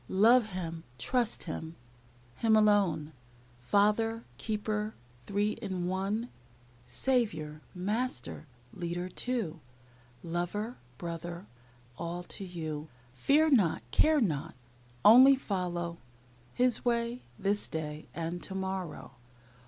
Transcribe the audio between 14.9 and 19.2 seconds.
Only follow His way, this day, And to morrow.